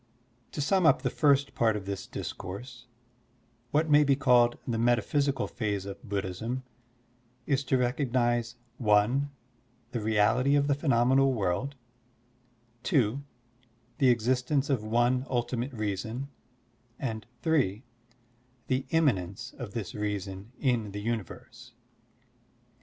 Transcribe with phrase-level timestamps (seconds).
[0.47, 2.87] 8$ To sum Up the first part of this discourse,
[3.69, 6.63] what may be called the metaphysical phase of Bud dhism
[7.45, 9.21] is to recognize (i)
[9.91, 11.75] the reality of the phenomenal world,
[12.81, 13.21] (2)
[13.99, 16.29] the existence of one xxltimate reason,
[16.97, 17.83] and (3)
[18.65, 21.73] the immanence of this reason in the universe.